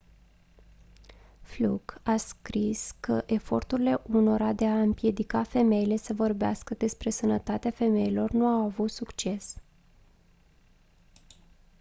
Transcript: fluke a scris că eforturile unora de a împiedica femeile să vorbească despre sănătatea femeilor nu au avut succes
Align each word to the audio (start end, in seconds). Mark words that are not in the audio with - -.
fluke 1.43 1.99
a 2.03 2.17
scris 2.17 2.91
că 2.99 3.23
eforturile 3.25 4.01
unora 4.07 4.53
de 4.53 4.65
a 4.67 4.81
împiedica 4.81 5.43
femeile 5.43 5.95
să 5.95 6.13
vorbească 6.13 6.73
despre 6.73 7.09
sănătatea 7.09 7.71
femeilor 7.71 8.31
nu 8.31 8.45
au 8.45 8.61
avut 8.65 8.89
succes 8.91 9.55